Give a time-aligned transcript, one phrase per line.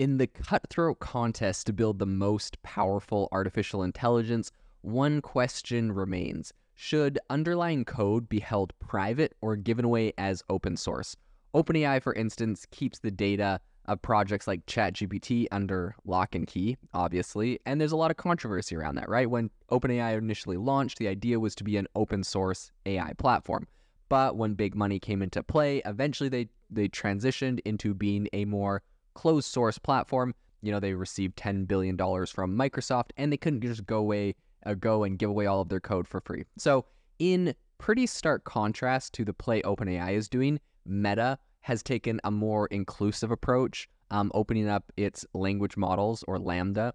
[0.00, 7.18] In the cutthroat contest to build the most powerful artificial intelligence, one question remains Should
[7.28, 11.16] underlying code be held private or given away as open source?
[11.54, 17.60] OpenAI, for instance, keeps the data of projects like ChatGPT under lock and key, obviously,
[17.66, 19.28] and there's a lot of controversy around that, right?
[19.28, 23.68] When OpenAI initially launched, the idea was to be an open source AI platform.
[24.08, 28.82] But when big money came into play, eventually they they transitioned into being a more
[29.14, 30.34] closed source platform.
[30.62, 34.34] You know, they received $10 billion from Microsoft and they couldn't just go away,
[34.66, 36.44] uh, go and give away all of their code for free.
[36.58, 36.84] So,
[37.18, 42.66] in pretty stark contrast to the play OpenAI is doing, Meta has taken a more
[42.68, 46.92] inclusive approach, um, opening up its language models or Llama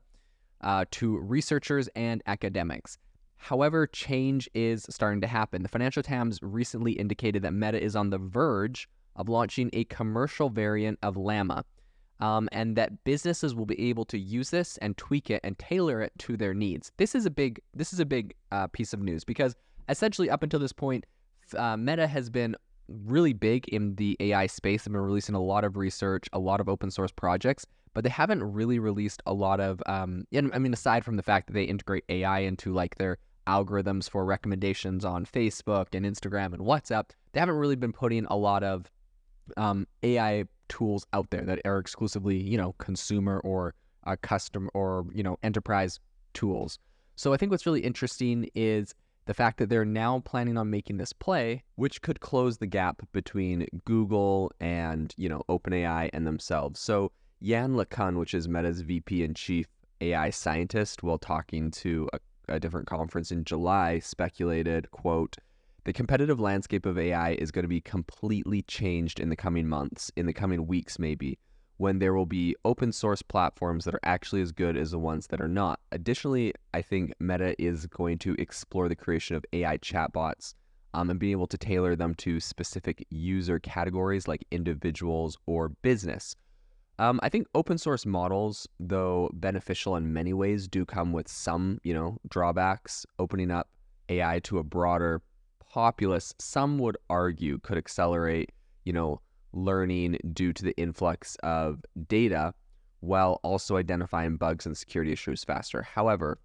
[0.61, 2.97] uh, to researchers and academics.
[3.37, 5.61] However, change is starting to happen.
[5.61, 10.49] The Financial Times recently indicated that Meta is on the verge of launching a commercial
[10.49, 11.63] variant of Llama,
[12.19, 16.01] um, and that businesses will be able to use this and tweak it and tailor
[16.01, 16.91] it to their needs.
[16.97, 19.55] This is a big this is a big uh, piece of news because
[19.89, 21.05] essentially up until this point,
[21.57, 22.55] uh, Meta has been
[22.87, 24.83] really big in the AI space.
[24.83, 28.09] They've been releasing a lot of research, a lot of open source projects, but they
[28.09, 29.81] haven't really released a lot of.
[29.85, 34.09] Um, I mean, aside from the fact that they integrate AI into like their algorithms
[34.09, 38.63] for recommendations on Facebook and Instagram and WhatsApp, they haven't really been putting a lot
[38.63, 38.91] of
[39.57, 43.73] um, AI tools out there that are exclusively, you know, consumer or
[44.05, 45.99] uh, custom or you know enterprise
[46.33, 46.79] tools.
[47.15, 48.93] So I think what's really interesting is
[49.25, 53.01] the fact that they're now planning on making this play, which could close the gap
[53.11, 56.79] between Google and, you know, OpenAI and themselves.
[56.79, 59.67] So Yann LeCun, which is Meta's VP and chief
[60.01, 65.37] AI scientist, while talking to a, a different conference in July, speculated, quote,
[65.85, 70.11] the competitive landscape of AI is going to be completely changed in the coming months,
[70.15, 71.39] in the coming weeks, maybe
[71.77, 75.27] when there will be open source platforms that are actually as good as the ones
[75.27, 75.79] that are not.
[75.91, 80.55] Additionally, I think Meta is going to explore the creation of AI chatbots
[80.93, 86.35] um, and being able to tailor them to specific user categories like individuals or business.
[86.97, 91.79] Um, I think open source models, though beneficial in many ways, do come with some,
[91.83, 93.05] you know, drawbacks.
[93.19, 93.67] Opening up
[94.07, 95.21] AI to a broader
[95.75, 98.49] populace, some would argue, could accelerate,
[98.85, 99.19] you know,
[99.51, 102.53] learning due to the influx of data
[103.01, 105.81] while also identifying bugs and security issues faster.
[105.81, 106.39] However,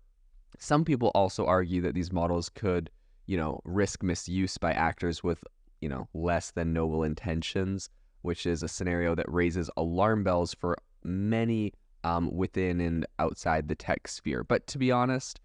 [0.58, 2.90] some people also argue that these models could,
[3.26, 5.44] you know, risk misuse by actors with,
[5.80, 7.88] you know, less than noble intentions,
[8.22, 13.76] which is a scenario that raises alarm bells for many um, within and outside the
[13.76, 14.42] tech sphere.
[14.42, 15.38] But to be honest,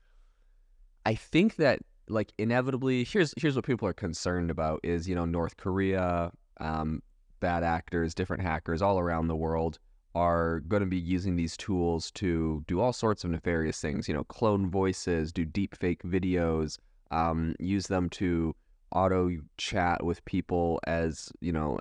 [1.06, 5.26] I think that like inevitably, here's here's what people are concerned about is you know
[5.26, 7.02] North Korea, um,
[7.40, 9.80] bad actors, different hackers all around the world
[10.14, 14.08] are going to be using these tools to do all sorts of nefarious things.
[14.08, 16.78] You know, clone voices, do deep fake videos,
[17.12, 18.56] um, use them to
[18.92, 21.80] auto chat with people as you know,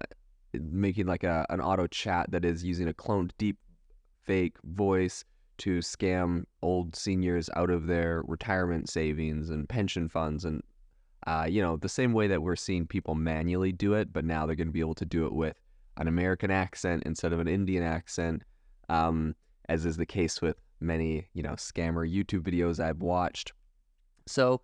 [0.53, 3.59] making like a an auto chat that is using a cloned deep
[4.25, 5.25] fake voice
[5.59, 10.63] to scam old seniors out of their retirement savings and pension funds and
[11.27, 14.45] uh, you know, the same way that we're seeing people manually do it, but now
[14.45, 15.59] they're going to be able to do it with
[15.97, 18.43] an American accent instead of an Indian accent,
[18.89, 19.35] um,
[19.69, 23.53] as is the case with many, you know, scammer YouTube videos I've watched.
[24.27, 24.61] So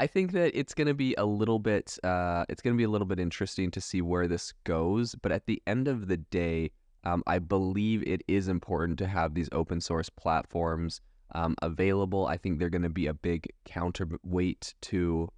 [0.00, 2.84] I think that it's going to be a little bit, uh, it's going to be
[2.84, 5.14] a little bit interesting to see where this goes.
[5.14, 6.72] But at the end of the day,
[7.04, 11.00] um, I believe it is important to have these open source platforms
[11.34, 12.26] um, available.
[12.26, 15.28] I think they're going to be a big counterweight to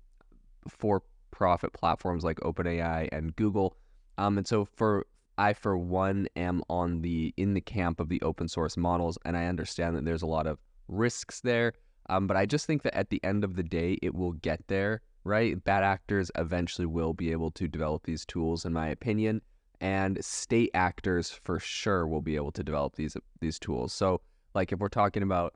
[0.69, 3.77] for profit platforms like OpenAI and Google.
[4.19, 5.07] Um, and so for
[5.39, 9.37] I for one am on the in the camp of the open source models, and
[9.37, 10.59] I understand that there's a lot of
[10.89, 11.73] risks there.
[12.09, 14.61] Um, but I just think that at the end of the day, it will get
[14.67, 15.63] there, right?
[15.65, 19.41] Bad actors eventually will be able to develop these tools, in my opinion,
[19.83, 23.93] and state actors for sure will be able to develop these these tools.
[23.93, 24.23] So,
[24.55, 25.55] like if we're talking about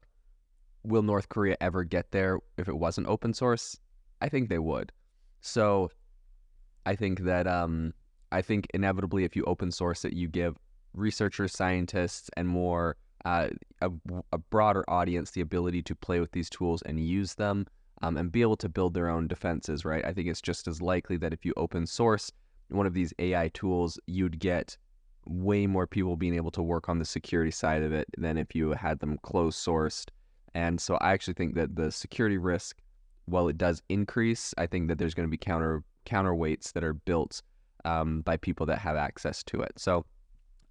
[0.87, 3.79] will North Korea ever get there if it wasn't open source?
[4.21, 4.93] I think they would.
[5.41, 5.91] So
[6.85, 7.93] I think that um,
[8.33, 10.57] I think inevitably, if you open source it, you give
[10.95, 13.49] researchers, scientists, and more uh,
[13.83, 13.91] a,
[14.33, 17.67] a, broader audience the ability to play with these tools and use them
[18.03, 19.85] um, and be able to build their own defenses.
[19.85, 20.05] Right?
[20.05, 22.31] I think it's just as likely that if you open source
[22.69, 24.77] one of these AI tools, you'd get
[25.27, 28.55] way more people being able to work on the security side of it than if
[28.55, 30.09] you had them closed sourced.
[30.55, 32.81] And so I actually think that the security risk
[33.27, 36.95] while it does increase, I think that there's going to be counter counterweights that are
[36.95, 37.43] built
[37.85, 39.73] um, by people that have access to it.
[39.77, 40.07] So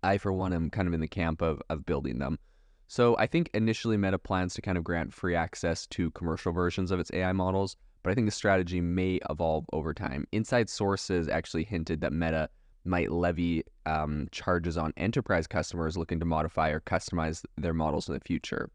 [0.03, 2.39] I, for one, am kind of in the camp of, of building them.
[2.87, 6.91] So I think initially Meta plans to kind of grant free access to commercial versions
[6.91, 7.75] of its AI models,
[8.05, 10.27] but I think the strategy may evolve over time.
[10.31, 12.49] Inside sources actually hinted that Meta
[12.83, 18.13] might levy um, charges on enterprise customers looking to modify or customize their models in
[18.13, 18.69] the future.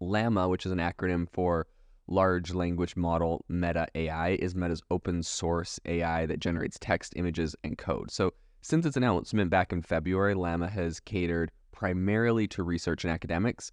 [0.00, 1.66] Llama, which is an acronym for
[2.06, 7.76] Large Language Model Meta AI, is Meta's open source AI that generates text, images, and
[7.76, 8.10] code.
[8.10, 8.32] So
[8.62, 13.72] since its announcement back in February, Llama has catered primarily to research and academics.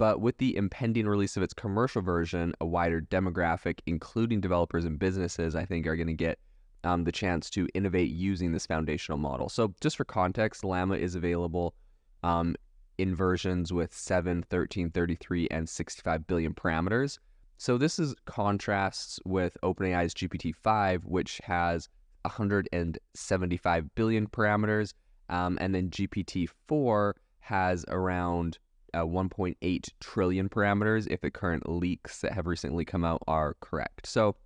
[0.00, 4.98] But with the impending release of its commercial version, a wider demographic, including developers and
[4.98, 6.38] businesses, I think are going to get
[6.84, 9.50] um, the chance to innovate using this foundational model.
[9.50, 11.74] So, just for context, Llama is available
[12.22, 12.56] um,
[12.96, 17.18] in versions with 7, 13, 33, and 65 billion parameters.
[17.58, 21.90] So, this is contrasts with OpenAI's GPT 5, which has
[22.22, 24.94] 175 billion parameters,
[25.28, 28.56] um, and then GPT 4 has around
[28.94, 34.06] uh, 1.8 trillion parameters if the current leaks that have recently come out are correct.
[34.06, 34.36] So,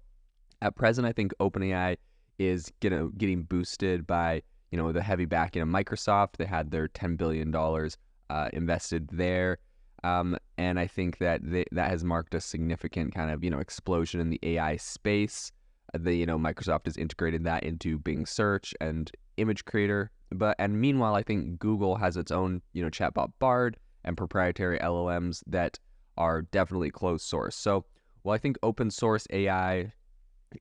[0.63, 1.97] at present, I think OpenAI
[2.39, 6.37] is gonna, getting boosted by you know the heavy backing of Microsoft.
[6.37, 7.97] They had their ten billion dollars
[8.31, 9.59] uh, invested there,
[10.03, 13.61] um, and I think that they, that has marked a significant kind of you know
[13.61, 15.53] explosion in the AI space.
[15.95, 20.57] Uh, the you know Microsoft has integrated that into Bing Search and Image Creator, but
[20.59, 25.43] and meanwhile, I think Google has its own you know chatbot Bard and proprietary LLMs
[25.47, 25.79] that
[26.17, 27.57] are definitely closed source.
[27.57, 27.85] So
[28.23, 29.93] while I think open source AI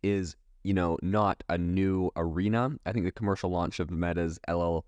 [0.01, 2.71] is you know, not a new arena.
[2.85, 4.83] I think the commercial launch of Meta's LLMA,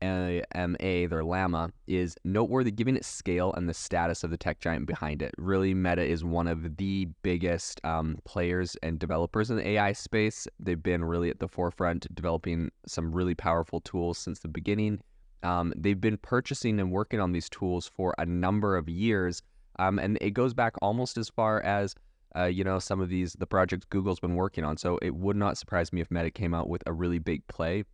[0.00, 5.20] their Llama, is noteworthy given its scale and the status of the tech giant behind
[5.20, 5.34] it.
[5.36, 10.46] Really, Meta is one of the biggest um, players and developers in the AI space.
[10.60, 15.00] They've been really at the forefront, developing some really powerful tools since the beginning.
[15.44, 19.42] Um, they've been purchasing and working on these tools for a number of years.
[19.78, 21.94] Um, and it goes back almost as far as
[22.36, 24.76] uh, you know, some of these, the projects Google's been working on.
[24.76, 27.84] So it would not surprise me if Meta came out with a really big play.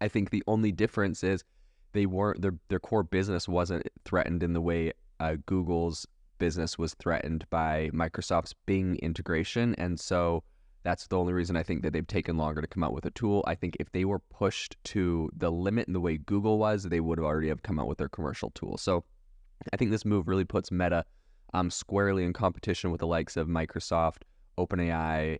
[0.00, 1.42] I think the only difference is
[1.92, 6.06] they weren't, their, their core business wasn't threatened in the way uh, Google's
[6.38, 9.74] business was threatened by Microsoft's Bing integration.
[9.76, 10.42] And so
[10.82, 13.10] that's the only reason I think that they've taken longer to come out with a
[13.10, 13.44] tool.
[13.46, 17.00] I think if they were pushed to the limit in the way Google was, they
[17.00, 18.76] would have already have come out with their commercial tool.
[18.78, 19.04] So
[19.72, 21.04] I think this move really puts Meta
[21.54, 24.22] um, squarely in competition with the likes of Microsoft,
[24.58, 25.38] OpenAI,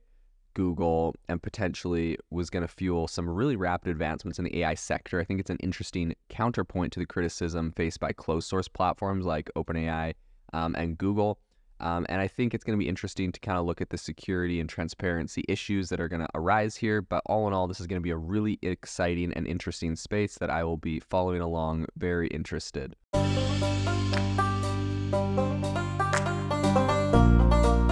[0.54, 5.20] Google, and potentially was going to fuel some really rapid advancements in the AI sector.
[5.20, 9.50] I think it's an interesting counterpoint to the criticism faced by closed source platforms like
[9.56, 10.14] OpenAI
[10.52, 11.38] um, and Google.
[11.82, 13.98] Um, and I think it's going to be interesting to kind of look at the
[13.98, 17.02] security and transparency issues that are going to arise here.
[17.02, 20.36] But all in all, this is going to be a really exciting and interesting space
[20.36, 22.94] that I will be following along very interested.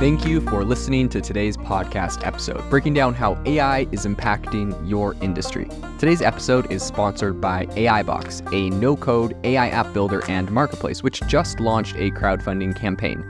[0.01, 5.15] Thank you for listening to today's podcast episode, breaking down how AI is impacting your
[5.21, 5.69] industry.
[5.99, 11.21] Today's episode is sponsored by AIbox, a no code AI app builder and marketplace, which
[11.27, 13.30] just launched a crowdfunding campaign.